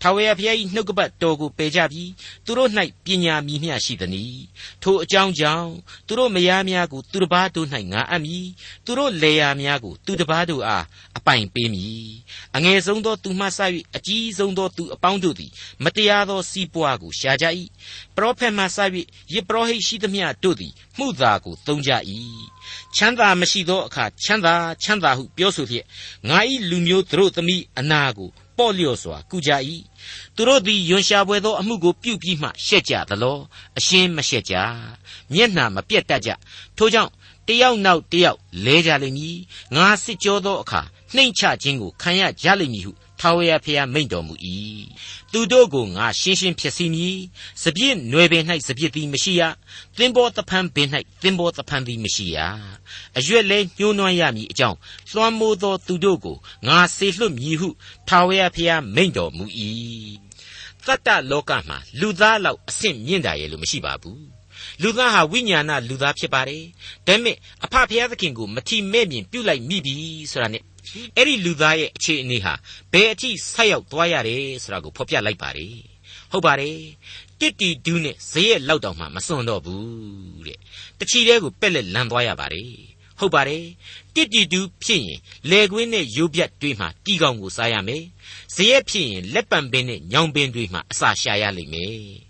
[0.00, 2.04] ထာဝရဘုရား၏နှုတ်ကပတ်တော်ကိုပယ်ကြပြီ
[2.44, 2.70] သူတို့၌
[3.04, 4.34] ပညာမြည်မျှရှိသည်။
[4.82, 5.70] ထိုအကြောင်းကြောင့်
[6.06, 8.46] သူတို့မယားများကိုသူတစ်ပါးတို့၌ငါအပ်မည်
[8.84, 10.84] သူတို့လေယာများကိုသူတစ်ပါးတို့အား
[11.18, 12.10] အပိုင်ပေးမည်
[12.56, 13.60] အငယ်ဆုံးသောသူမှစ၍
[13.96, 15.50] အကြီးဆုံးသောသူအပေါင်းတို့သည်
[15.84, 17.46] မတရားသောစီးပွားကိုရှာကြ၏
[18.16, 18.78] ပရောဖက်မှစ၍
[19.32, 21.90] ယစ်ပရောဟိတ်ရှိသမျှတို့သည်မှုသာကိုသုံးကြ၏
[22.96, 25.86] ချမ်းသာမရှိသောအခါချမ်းသာချမ်းသာဟုပြောဆိုလျက်
[26.28, 26.38] ငါ၏
[26.70, 28.28] လူမျိုးတို့သမီးအနာကို
[28.58, 29.50] ပေါ့လျော့စွာကုကြ၏
[30.36, 33.38] သူတို့သည်ယွန်ရှာပွဲသောအမှုကိုပြုပြီးမှရှက်ကြသလော
[33.78, 34.54] အရှင်းမရှက်ကြ
[35.32, 36.30] မျက်နှာမပြတ်တတ်ကြ
[36.76, 37.10] ထို့ကြောင့်
[37.46, 39.38] တယောက်နောက်တယောက်လဲကြလိမ့်မည်
[39.76, 40.80] ငါစစ်ကြောသောအခါ
[41.14, 44.34] နှိမ့်ချခြင်းကိုခံရကြလိမ့်မည်ဟု ထာဝရဘုရားမိန့်တော်မူ၏
[45.32, 47.16] သူတို့ကိုငါရှင်းရှင်းဖြစ်စီမည်
[47.62, 49.42] စပြည့်နွယ်ပင်၌စပြည့်သည်မရှိရ
[49.98, 50.88] သင်္ဘောတဖန်ပင်၌
[51.22, 52.38] သင်္ဘောတဖန်သည်မရှိရ
[53.18, 54.78] အရွက်လဲညှိုးနွမ်းရမည်အကြောင်း
[55.12, 56.36] လွှမ်းမိုးသောသူတို့ကို
[56.66, 57.68] ငါစေလွှတ်မည်ဟု
[58.08, 59.44] ထာဝရဘုရားမိန့်တော်မူ၏
[60.86, 64.24] တတ္တလောကမှာလူသားလောက်အဆင့်မြင့်တာရဲ့လို့မရှိပါဘူး
[64.82, 66.64] လူသားဟာဝိညာဏလူသားဖြစ်ပါတယ်
[67.06, 69.94] ဒါပေမဲ့အဖဖျားသခင်ကိုမထီမဲ့မြင်ပြုတ်လိုက်မိပြီ
[70.30, 70.62] ဆိုတာနဲ့
[71.16, 72.54] အဲ့ဒီလူသားရဲ့အခြေအနေဟာ
[72.92, 75.74] ဘယ်အထိဆက်ရောက်သွားရတယ်ဆိုတာကိုဖော်ပြလိုက်ပါတယ်
[76.30, 76.78] ဟုတ်ပါတယ်
[77.40, 80.58] တစ်တီဒူးနဲ့ဇရက်လောက်တောင်မှမစွန့်တော့ဘူးတဲ့
[80.98, 82.70] တချီတဲကိုပက်လက်လန်သွားရပါတယ်
[83.18, 83.64] ဟုတ်ပါတယ်
[84.14, 85.20] တစ်တီဒူးဖြစ်ရင်
[85.50, 88.04] လေကွင်းနဲ့ရိုးပြတ်တွေးမှတီကောင်ကိုစားရမယ်
[88.54, 92.29] ဇရက်ဖြစ်ရင်လက်ပံပင်နဲ့ညောင်ပင်တွေမှအစာရှာရလိမ့်မယ်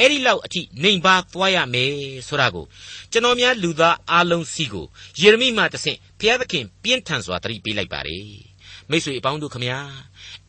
[0.00, 1.92] အဲ့ဒီလောက်အထိနှိမ်ပါသွားရမယ်
[2.28, 2.64] ဆိုတာကို
[3.12, 4.86] ကျွန်တော်များလူသားအားလုံးစီကို
[5.20, 8.28] ယေရမိမှတဆင့်ဘုရားသခင်ပြင်းထန်စွာတတိပေးလိုက်ပါတယ်
[8.90, 9.78] မိတ်ဆွေအပေါင်းတို့ခမညာ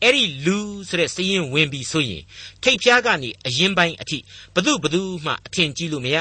[0.02, 2.22] အဲ့ဒီလူဆိုတဲ့စည်ရင်ဝင်ပြီးဆိုရင်
[2.62, 4.18] ထိတ်ဖျားကနေအရင်ပိုင်းအထိ
[4.54, 6.16] ဘသူဘသူမှအထင်ကြီးလို့မရ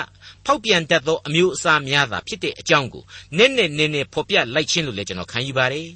[0.45, 3.04] ဖောက်ပြန်တတ်သောအမျိုးအစားများသာဖြစ်တဲ့အကြောင်းကို
[3.38, 5.89] နည်းနည်းနည်းနည်းဖော်ပြလိုက်ခြင်းလို့လည်းကျွန်တော်ခံယူပါတယ်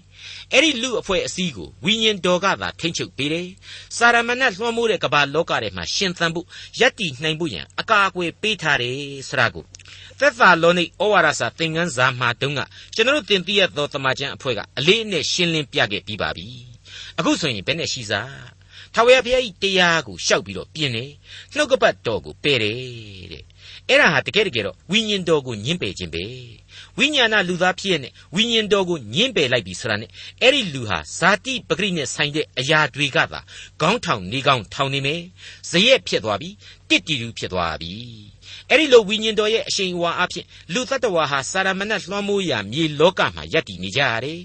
[0.54, 3.48] အဲ့ဒီလူအဖွဲ့အစည်းကိုဝိညာဉ်တော်ကသာထိမ့်ချုပ်ပေးတယ်။
[3.98, 6.48] စာရမဏေလွှမ်းမိုးတဲ့ကမ္ဘာလောကထဲမှာရှင်သန်ဖို့
[6.80, 8.96] ယက်တီနိုင်ဖို့ရန်အကာအကွယ်ပေးထားတယ်
[9.30, 9.64] ဆိုတာကို
[10.20, 12.62] သက်သာလောနိဩဝါဒစာသင်ခန်းစာမှာတုန်းက
[12.96, 16.48] ကျွန်တော်တင်ပြရသောတမန်ကျန်အဖွဲ့ကအလေးအနက်ရှင်းလင်းပြခဲ့ပြီးပါပြီ။
[17.20, 18.32] အခုဆိုရင်ဘယ်နဲ့ရှိစား
[18.94, 21.12] ထာဝရဘုရား၏တရားကိုရှောက်ပြီးတော့ပြင်းတယ်
[21.56, 22.76] နှုတ်ကပတ်တော်ကိုပယ်တယ်
[23.32, 23.44] တဲ့
[23.88, 26.26] အဲ့ဒါဟာတကယ်တကယ်တော့ဝိညာဉ်တော်ကိုညှင်းပယ်ခြင်းပဲ
[26.98, 30.10] ဝိညာဏလူသားဖြစ်ရတဲ့ဝိညာဉ်တော်ကိုညှင်းပယ်လိုက်ပြီဆိုတာနဲ့
[30.42, 33.40] အဲ့ဒီလူဟာဇာတိပဂရိနဲ့ဆိုင်တဲ့အရာတွေကသာ
[33.82, 35.22] ခေါင်းထောင်နေကောင်းထောင်နေမယ်
[35.70, 36.50] ဇရက်ဖြစ်သွားပြီ
[36.90, 37.94] တစ်တီလူဖြစ်သွားပြီ
[38.72, 44.42] အဲ့ဒီလိုဝိညာဉ်တော်ရဲ့အရှိန်အဝါအဖြစ်လူသတ္တဝါဟာစာရမဏေလွှမ်းမိုးရာမြေလောကမှာယက်တည်နေကြရတယ်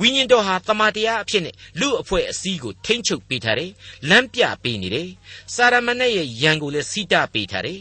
[0.00, 3.72] ဝိညာဉ်တော်ဟာတမန်တရားအဖြစ်နဲ့လူအဖွဲ့အစည်းကိုထိမ့်ချုပ်ပေးထားတယ်
[4.08, 5.08] လမ်းပြပေးနေတယ်
[5.54, 7.80] စာရမဏေရဲ့ယံကိုလည်းစီတာပေးထားတယ်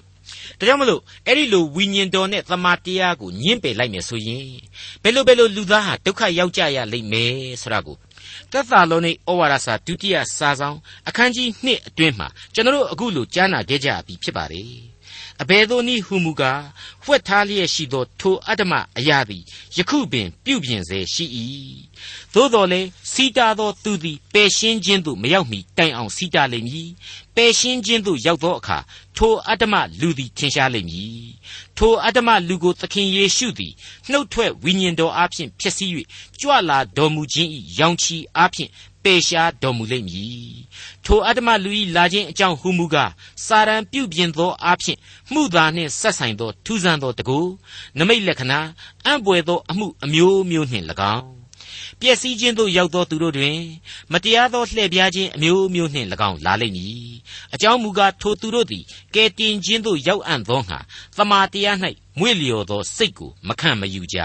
[0.60, 4.48] ဒါကြောင့်မလို့အဲ့ဒီလိုဝိညာဉ်တော်နဲ့သမာတရားကိုညှင်းပယ်လိုက်မယ်ဆိုရင်
[5.04, 7.98] ဘယ်လိုဘယ်လိုလူသားဟာဒုက္ခရောက်ကြရလိမ့်မယ်ဆိုတာကို
[8.52, 10.78] သက်သာလုံးនៃဩဝါဒစာဒုတိယစာဆောင်
[11.08, 14.91] အခန်းကြီး1အတွင်းမှာကျွန်တော်တို့အခုလိုကြားနာခဲ့ကြပြီဖြစ်ပါတယ်
[15.42, 16.64] အဘယ်သို့နည်းဟုမူကား
[17.04, 19.44] ဖွက်ထားလျက်ရှိသောထိုအတ္တမအရာသည်
[19.78, 21.26] ယခုပင်ပြုပြင်စေရှိ၏
[22.34, 26.90] သို့တော်လည်းစီတာသောသူသည်ပယ်ရှင်းခြင်းသို့မရောက်မီတိုင်အောင်စီတာလိမ့်မည်
[27.36, 28.78] ပယ်ရှင်းခြင်းသို့ရောက်သောအခါ
[29.18, 31.26] ထိုအတ္တမလူသည်ထင်ရှားလိမ့်မည်
[31.78, 33.74] ထိုအတ္တမလူကိုသခင်ယေရှုသည်
[34.10, 35.92] နှုတ်ထွက်ဝိညာဉ်တော်အားဖြင့်ဖြစ်စည်း၍
[36.40, 37.50] ကြွလာတော်မူခြင်း၏
[37.80, 38.70] ရောင်ချီအားဖြင့်
[39.04, 40.52] ပယ်ရှားတော်မူလိမ့်မည်
[41.06, 43.12] ထိုအတ္တမလူ၏လာခြင်းအကြောင်းဟူမူကား
[43.46, 45.00] စာရန်ပြုပြင်သောအားဖြင့်
[45.34, 47.40] မှုသာနှင့်ဆက်ဆိုင်သောထူးဆန်းသောတကူ
[47.98, 48.60] နမိတ်လက္ခဏာ
[49.06, 50.86] အံ့ပွေသောအမှုအမျိုးမျိုးနှင့်၎
[51.16, 51.42] င်း
[52.00, 53.58] ပျက်စီးခြင်းသို့ရောက်သောသူတို့တွင်
[54.12, 57.12] မတရားသောလှည့်ပြားခြင်းအမျိုးမျိုးနှင့်၎င်းလာလိမ့်မည်
[57.54, 58.84] အကြောင်းမူကားထိုသူတို့သည်
[59.16, 60.80] ကဲတင်ခြင်းသို့ရောက်အံ့သောငါ
[61.18, 61.78] သမာတရား၌
[62.20, 64.20] မွေ့လျော်သောစိတ်ကိုမခံမယူကြ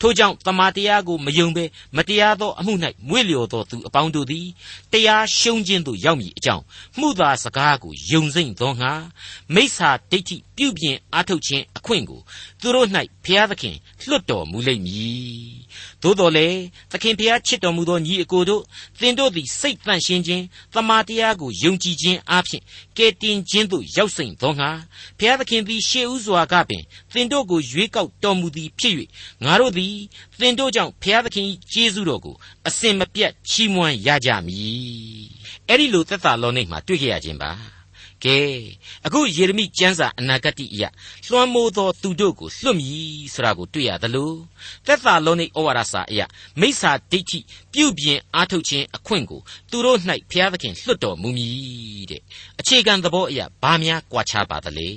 [0.00, 1.64] ထို့ကြောင့်တမန်တရားကိုမယုံဘဲ
[1.96, 2.74] မတရားသောအမှု၌
[3.08, 4.46] မွေ့လျော်သောသူအပေါင်းတို့သည်
[4.92, 6.64] တရားရှုံးခြင်းသို့ရောက်မည်အကြောင်း
[6.98, 8.92] မှုသာစကားကိုယုံစိမ့်သောငါ
[9.54, 12.20] မိစ္ဆာဒိဋ္ဌိပြုပြင်အားထုတ်ခြင်းအခွင့်ကို
[12.60, 12.88] သူတို့၌
[13.24, 13.76] ဘုရားသခင်
[14.08, 15.54] လွတ်တော်မူလိမ့်မည်
[16.02, 16.48] သို့တော်လေ
[16.92, 18.62] သခင်ဘုရားချစ်တော်မူသောညီအကိုတို့
[19.00, 22.62] သင်တို့သည်စိတ်တန့်ရှင်းခြင်းတမာတရားကိုယုံကြည်ခြင်းအပြင်
[22.96, 24.70] ကဲတင်ခြင်းသို့ရောက်စိမ့်သောငါ
[25.18, 28.94] ဘုရားသခင်သည်ရှေးဥစွာကပင်သင်တို့ကိုရွေးကောက်တော်မူသည်ဖြစ်၍
[29.44, 29.83] ငါတို့သည်
[30.40, 32.36] သင်တို့ကြောင့်ဘုရားသခင်ကျေးဇူးတော်ကို
[32.68, 35.24] အစင်မပြတ်ချီးမွမ်းရကြမည်
[35.68, 37.52] အဲ့ဒီလိုသက်သာလောနိတ်မှာတွေ့ကြရခြင်းပါ
[38.24, 38.38] ကဲ
[39.06, 40.88] အခုယေရမိကျမ်းစာအနာဂတ်အရာ
[41.28, 44.32] လွှမ်းမိုးသောသူတို့ကိုလွတ်မည်ဆိုတာကိုတွေ့ရသလို
[44.86, 46.26] သက်သာလုံးនៃဩဝါဒစာအရာ
[46.60, 47.38] မိစ္ဆာဒိဋ္ဌိ
[47.72, 49.98] ပြုပြင်အားထုတ်ခြင်းအခွင့်ကိုသူတို့၌
[50.30, 52.22] ဘုရားသခင်လွတ်တော်မူမည်တဲ့
[52.60, 54.90] အခြေခံသဘောအရာဘာများကွာခြားပါသလဲ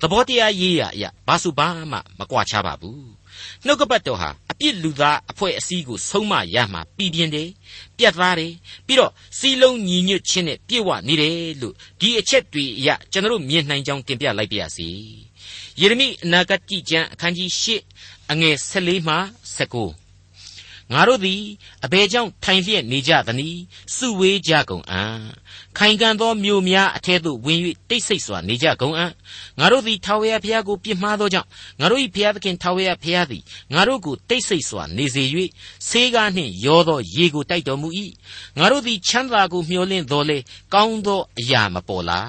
[0.00, 3.19] သဘောတရားရေးရာအရာဘာစုဘာမှမကွာခြားပါဘူး
[3.66, 7.48] နှုတ်ကပတ်တော်ဟာအပြစ်လူသားအဖွဲ့အစည်းကိုဆုံးမရမှာပြည်ပြင်းတယ်
[7.96, 8.52] ပြတ်သားတယ်
[8.86, 14.88] ပြီးတော့စီလုံးညီညွတ်ခြင်းနဲ့ပြည့်ဝနေတယ်လို့ဒီအချက်တွေအရကျွန်တော်မြင်နိုင်ကြောင်းတင်ပြလိုက်ပါရစေ
[15.80, 17.66] ယေရမိအနာဂတ်ကျမ်းအခန်းကြီး၈
[18.32, 19.16] အငယ်14မှ
[19.56, 20.09] 19
[20.92, 21.42] ငါတို့သည်
[21.84, 23.60] အဘယ်ကြောင့်ထိုင်လျက်နေကြသနည်း
[23.96, 25.20] စုဝေးကြကုန်အံ့
[25.78, 29.12] ခိုင်ခံသောမြို့များအထက်သို့ဝင်၍တိတ်ဆိတ်စွာနေကြကုန်အံ့
[29.58, 31.48] ငါတို့သည်ထာဝရဘုရားကိုပြစ်မှားသောကြောင့်
[31.80, 33.42] ငါတို့၏ဘုရားသခင်ထာဝရဘုရားသည်
[33.74, 35.24] ငါတို့ကိုတိတ်ဆိတ်စွာနေစေ၍
[35.88, 37.88] ဆေးကားနှင့်ရောသောရေကိုတိုက်တော်မူ၏
[38.58, 40.38] ငါတို့သည်ချမ်းသာကိုမျှော်လင့်တော်လေ
[40.74, 42.20] ကောင်းသောအရာမပေါ်လာ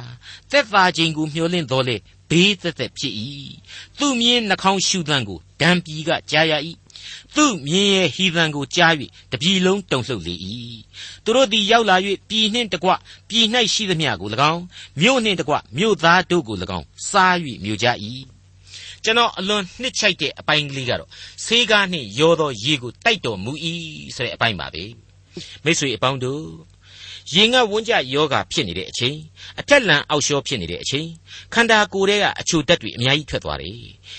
[0.52, 1.95] သက်သာခြင်းကိုမျှော်လင့်တော်လေ
[2.30, 3.13] ဘေးသက်သက်ဖြစ်၏
[4.00, 6.54] သူမြင်းနှာခေါင်းရှူသံကိုဒံပီကကြားရ၏
[7.36, 8.93] သူ့မြင်းရဲ့ဟီသံကိုကြား၍
[9.32, 10.36] တပြည်လုံးတုန်လှုပ်လေ၏
[11.24, 11.95] သူတို့သည်ရောက်လာ၍
[12.30, 12.89] ပြည်နှင့်တကွ
[13.30, 14.62] ပြည်၌ရှိသမျှကို၎င်း
[15.02, 17.88] မြို့နှင့်တကွမြို့သားတို့ကို၎င်းစား၍မြို့ကြ၏
[19.04, 21.10] ကျွန်တော်အလွန်နှစ်ချိုက်တဲ့အပိုင်းကလေးကတော့
[21.45, 23.52] ဆေးကားနှင့်ရောသောရေကိုတိုက်တော်မူ၏
[24.15, 24.84] ဆိုတဲ့အပိုင်းပါပဲ
[25.63, 26.43] မိတ်ဆွေအပေါင်းတို့
[27.34, 29.17] ရေငတ်ဝန်းကျယောဂါဖြစ်နေတဲ့အချိန်
[29.60, 31.07] အထက်လန်အောက်လျှောဖြစ်နေတဲ့အချိန်
[31.53, 33.77] ခန္ဓာကိုယ်ထဲကအချိုတက်တွေအများကြီးထွက်သွားတယ်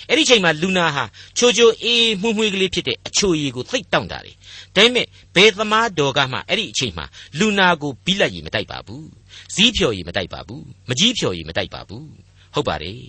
[0.08, 1.04] အဲ့ဒီချိန်မှာလူနာဟာ
[1.38, 4.34] ချိုချိုအေးမှုမှုကလေးဖြစ်တဲ့အချိုရည်ကိုသိပ်တောင့်တာတယ်
[4.76, 7.06] ဒါပေမဲ့ဘယ်သမားတော်ကမှအဲ့ဒီအချိန်မှာ
[7.38, 9.08] လူနာကိုဘိလက်ရည်မတိုက်ပါဘူး
[9.54, 12.08] ဇီးဖြော်ရည်မတိုက်ပါဘူးမကြီးဖြော်ရည်မတိုက်ပါဘူး
[12.54, 13.02] ဟုတ်ပါတယ်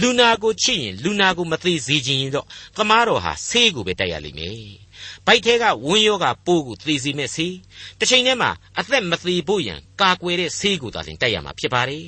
[0.00, 4.81] လူနာကိုချစ်ရင်လူနာကိုမသေးစေခြင်းရင်တော့သမားတော်ဟာဆေးကိုပဲတိုက်ရလိမ့်မယ်
[5.26, 7.54] ဗိုက်ထဲကဝင်းရောဂါပိုးကိုသေစေမဲ့ဆေး
[7.98, 12.04] တစ်ချိန်တည်းမှာအသက်မသေးဖို့ရန်ကာကွယ်တဲ့ဆေးကိုသာလျှင်တိုက်ရမှာဖြစ်ပါတယ်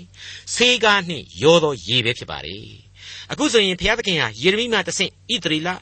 [0.54, 2.66] ဆေးကားနှင့်ရောသောရေပဲဖြစ်ပါတယ်
[3.32, 5.74] အခုဆိုရင်ဘုရားသခင်ဟာယေရမိမှတဆင့်ဣသရေလဣ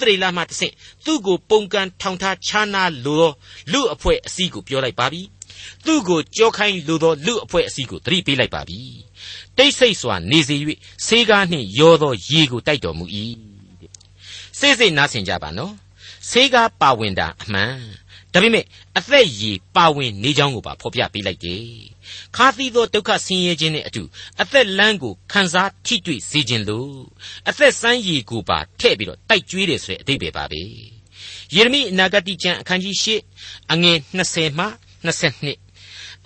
[0.00, 0.72] သရေလမှတဆင့်
[1.04, 3.32] သူ့ကိုပုံကန်ထောင်ထားခြားနာလိုသော
[3.72, 5.22] လူအဖွဲ့အစည်းကိုပြောလိုက်ပါပြီ
[5.86, 8.80] သူ့ကိုကြောခိုင်းလိုသောလူအဖွဲ့အစည်းကိုသတိပေးလိုက်ပါပြီ
[9.56, 10.56] တိတ်ဆိတ်စွာနေစေ၍
[11.06, 13.04] ဆေးကားနှင့်ရောသောရေကိုတိုက်တော်မူ၏
[14.58, 15.72] စိတ်စိတ်နားဆင်ကြပါနော်
[16.30, 17.76] ဆေးကားပါဝင်တာအမှန်
[18.32, 18.64] ဒါပေမဲ့
[18.98, 21.66] အသက်ရည်ပါဝင်နေကြောင်းကိုပါဖော်ပြပေးလိုက်တယ်
[22.36, 24.02] ခါသီးသောဒုက္ခဆင်းရဲခြင်းနဲ့အတူ
[24.42, 26.94] အသက်လန်းကိုခံစားထိတွေ့စေခြင်းလို့
[27.48, 30.62] အသက်စမ်းရည်ကိုပါထည့်ပြီးတော့တိုက်ကြွေးတယ်ဆိုတဲ့အဓိပ္ပာယ်ပါပဲ
[31.54, 34.66] ယေရမိအနာဂတိကျမ်းအခန်းကြီး၈အငယ်20မှ
[35.06, 35.71] 22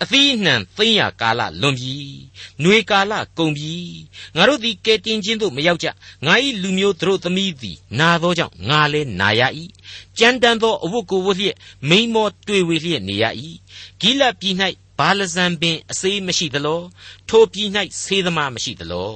[0.03, 1.95] အသီးနှံသိမ့်ရကာလလွန်ပြီ။
[2.61, 3.75] နှွေကာလကုန်ပြီ။
[4.35, 5.87] ငါတို့သည်ကဲတင်ခြင်းသို့မရောက်ကြ။
[6.25, 9.41] ငါ၏လူမျိုးတို့သမီးသည်နာသောကြောင့်ငါလည်းနာရ၏။
[10.19, 11.57] ကြမ်းတမ်းသောအဝတ်ကိုဝတ်လျက်
[11.89, 13.25] မိန်မောတွေ့ဝေလျက်နေရ၏။
[14.01, 14.55] ဂိလပြည်၌
[14.99, 16.81] ဘာလဇံပင်အစေးမရှိသလော
[17.29, 17.69] ထိုပြည်၌
[18.03, 19.11] ဆေးသမားမရှိသလော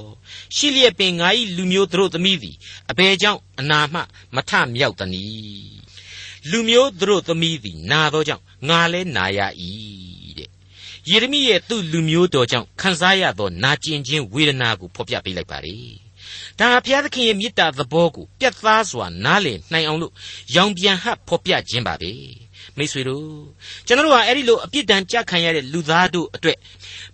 [0.56, 2.56] ရှိလျက်ပင်ငါ၏လူမျိုးတို့သမီးသည်
[2.90, 4.00] အဘယ်ကြောင့်အနာမှ
[4.34, 5.76] မထမြောက်သနည်း
[6.50, 9.40] လူမျိုးတို့သမီးသည်နာသောကြောင့်ငါလည်းနာရ၏
[11.10, 15.76] ယေရမိရဲ့သူ့လူမျိုးတော်ကြောင့်ခံစားရသောနာကျင်ခြင်းဝေဒနာကိုဖော်ပြပေးလိုက်ပါလေ။
[16.58, 20.12] ဒါဘုရားသခင်ရဲ့မေတ္တာသဘောကိုပြတ်သားစွာနားလည်နိုင်အောင်လို့
[20.54, 22.12] ရောင်ပြန်ဟပ်ဖော်ပြခြင်းပါပဲ။
[22.76, 23.28] မိတ်ဆွေတို့
[23.86, 26.58] ကျွန်တော်တို့ဟာအဲ့ဒီလိုအပြစ်ဒဏ်ကြခံရတဲ့လူသားတို့အတွက်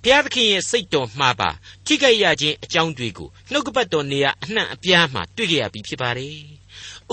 [0.03, 1.51] ဘုရားသခင်ရဲ့စိတ်တော်မှာပါ
[1.87, 6.39] ထိခိုက်ရခြင်းအကြောင်းတွေကိုနှုတ်ကပတ်တော်နေရာအနှံ့အပြားမှာတွေ့ကြရပြီးဖြစ်ပါတယ်။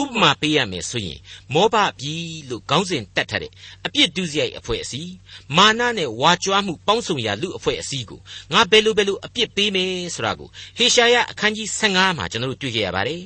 [0.02, 1.20] ဥပမာပေးရမယ်ဆိုရင်
[1.54, 3.52] မောဘပြည်လို့ခေါင်းစဉ်တက်ထားတဲ့
[3.86, 5.12] အပြစ်ဒုစရိုက်အဖွဲ့အစည်း
[5.58, 8.20] မာနနဲ့ဝါကြွားမှုပေါင်းစုံရာလူအဖွဲ့အစည်းကို
[8.54, 13.22] ငါဘယ်လိုဘယ်လိုအပြစ်ပေးမယ်ဆိုတာကိုဟေရှာယအခန်းကြီး15မှာကျွန်တော်တို့တွေ့ကြရပါတယ်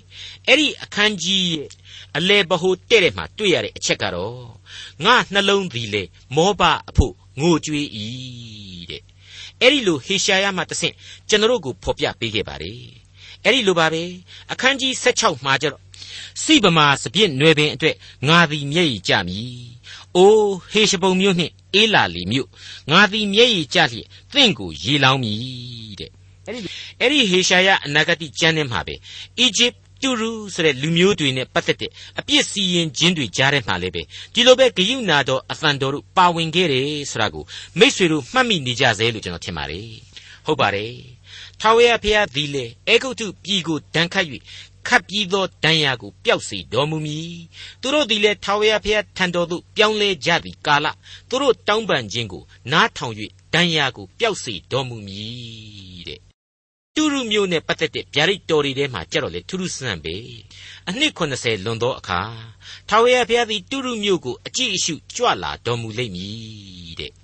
[0.47, 1.67] အဲ့ဒီအခန်းကြီးရဲ့
[2.17, 4.39] အလေဘဟုတဲ့တဲ့မှာတွေ့ရတဲ့အချက်ကတော့
[5.05, 6.03] ငါနှလုံးသည်လေ
[6.35, 7.85] မောဘအဖို့ငိုကြွေး၏
[8.91, 9.01] တဲ့
[9.61, 10.95] အဲ့ဒီလိုဟေရှာယမှာတဆင့်
[11.29, 12.81] ကျွန်တော်တို့ကိုဖော်ပြပေးခဲ့ပါတယ်
[13.45, 14.03] အဲ့ဒီလိုပါပဲ
[14.51, 15.81] အခန်းကြီး16မှာကျတော့
[16.43, 17.95] စိဗမာစပြစ်နွယ်ပင်အတွက်
[18.27, 19.53] ငါသည်မျက်ရည်ကျမည်။
[20.15, 22.49] အိုးဟေရှဘုံမြို့နှင့်အေးလာလီမြို့
[22.91, 26.11] ငါသည်မျက်ရည်ကျလျက်သင့်ကိုရေလောင်းမည်တဲ့။
[26.47, 26.69] အဲ့ဒီ
[26.99, 28.95] အဲ့ဒီဟေရှာယအနာဂတိကျမ်းထဲမှာပဲ
[29.39, 34.01] အီဂျစ်တူရူဆိုတဲ့လူမျိုးတွေနဲ့ပတ်သက်တဲ့အပြစ်စီရင်ခြင်းတွေကြားထဲမှာလည်းပဲ
[34.33, 37.43] ဒီလိုပဲဂယုနာတော်အသံတော်တို့ပါဝင်ခဲ့တယ်ဆိုတာကို
[37.79, 39.87] မိษွေတို့မှတ်မိနေကြစေလို့ကျွန်တော်ထင်ပါတယ်
[40.45, 40.93] ဟုတ်ပါတယ်
[41.61, 44.25] ထာဝရဘုရားသည်လေအေဂုတ်တုပြည်ကိုဒဏ်ခတ်၍
[44.87, 47.37] ခတ်ပြီးသောဒဏ်ရာကိုပျောက်စေတော်မူမည်
[47.81, 50.87] သူတို့သည်လည်းထာဝရဘုရားထံတော်သို့ပြောင်းလဲကြသည်ကာလ
[51.29, 53.13] သူတို့တောင်းပန်ခြင်းကိုနားထောင်၍
[53.53, 56.19] ဒဏ်ရာကိုပျောက်စေတော်မူမည်တဲ့
[56.95, 60.15] တူရုမျိုးနဲ့ပတ်သက်တဲ့ဗျာဒိတ်တော်တွေထဲမှာကြက်တော့လေထူးထူးဆန်းဆန်းပဲ
[60.87, 62.21] အနှစ်80လွန်သောအခါ
[62.89, 67.18] ထာဝရဘုရားသည်တူရုမျိုးကိုအကြည့်အရှုကြွလာတော်မူလိမ့်မည်တဲ့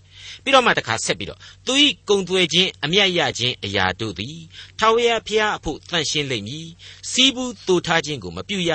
[0.45, 4.37] ပြီးတော့မှတခါဆက်ပြီးတော့သူဤကုံသွဲခြင်းအမျက်ရခြင်းအရာတို့သည်
[4.79, 6.67] ထာဝရဘုရားအဖို့တန့်ရှင်းလိမ့်မည်
[7.11, 8.71] စီးဘူးတူထားခြင်းကိုမပြုရ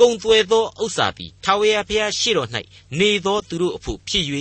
[0.00, 2.48] ကုံသွဲသောဥစ္စာသည်ထာဝရဘုရားရှေ့တော်၌
[2.98, 4.24] နေသောသူတို့အဖို့ဖြစ်၍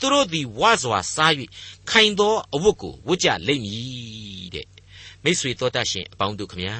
[0.00, 1.32] သူတို့သည်ဝါစွာစား၍
[1.90, 4.66] ခိုင်သောအဝတ်ကိုဝတ်ကြလိမ့်မည်တဲ့
[5.24, 6.78] မိတ်ဆွေတော်တတ်ရှင်အပေါင်းတို့ခမညာ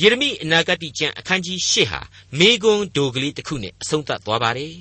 [0.00, 2.00] ယေရမိအနာဂတိကျမ်းအခန်းကြီး၈ဟာ
[2.38, 4.74] မေဂွန်းဒိုကလေးတစ်ခုနဲ့အဆုံးသတ်သွားပါတယ်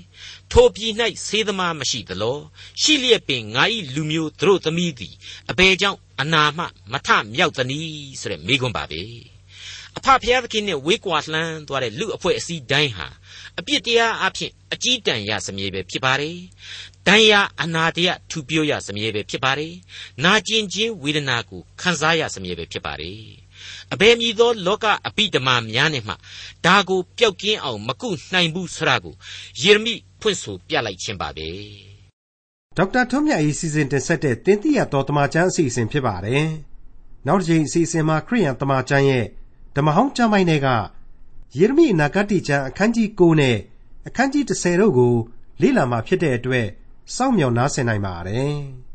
[0.51, 0.93] ထိုပြည်၌
[1.27, 2.37] ဆေးသမားမရှိသလော
[2.81, 3.63] ရှိလျက်ပင်ငါ၏
[3.95, 5.13] လူမျိုးသူတို့သမီးသည်
[5.49, 9.01] အဘယ်ကြောင့်အနာမှမထမြောက်သနည်းဆိုတဲ့မေခွန်းပါပဲ
[9.97, 13.07] အဖဖျားသခင်နဲ့ဝေးကွာလှမ်းသွားတဲ့လူအဖွဲ့အစည်းတိုင်းဟာ
[13.59, 16.37] အပြစ်တရားအဖြစ်အကြီးတန်းရစမြဲပဲဖြစ်ပါတယ်။
[17.07, 19.73] တန်ရာအနာတရားထူပြောရစမြဲပဲဖြစ်ပါတယ်။
[20.23, 23.23] နာကျင်ခြင်းဝေဒနာကိုခံစားရစမြဲပဲဖြစ်ပါတယ်။
[23.93, 26.13] အဘယ်မည်သောလောကအပိဓမ္မာများနဲ့မှ
[26.65, 29.15] ဒါကိုပျောက်ကင်းအောင်မကုနိုင်ဘူးဆရာကို
[29.61, 31.49] ယေရမိဖွင့်ဆိုပြလိုက်ခြင်းပါပဲ
[32.77, 36.47] ဒေါက်တာထွန်းမြတ်၏စီစဉ်တင်ဆက်တဲ့တင်ပြတော်တမချန်းအစီအစဉ်ဖြစ်ပါတယ်
[37.27, 39.25] နောက်တစ်ချိန်အစီအစဉ်မှာခရိယံတမချန်းရဲ့
[39.75, 40.67] ဓမ္မဟောင်းကျမ်းပိုင်းတွေက
[41.57, 43.57] ယေရမိအနာဂတ်ကျမ်းအခန်းကြီး9နဲ့
[44.07, 45.13] အခန်းကြီး10တို့ကို
[45.61, 46.67] လေ့လာမှာဖြစ်တဲ့အတွက်
[47.15, 48.55] စောင့်မျှော်နားဆင်နိုင်ပါတယ်။